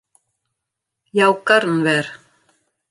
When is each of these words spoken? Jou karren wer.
Jou 1.19 1.33
karren 1.47 1.77
wer. 1.85 2.05